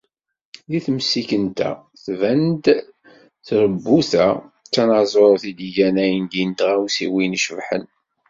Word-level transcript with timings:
Deg 0.71 0.83
temsikent-a, 0.85 1.71
tban-d 2.03 2.63
trubut-a 3.45 4.27
d 4.37 4.67
tanaẓurt 4.73 5.43
i 5.49 5.53
d-igan 5.57 5.97
ayendin 6.03 6.51
d 6.53 6.57
tiɣawsiwin 6.57 7.37
icebḥen. 7.39 7.85